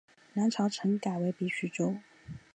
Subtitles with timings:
[0.33, 1.95] 南朝陈改为北徐州。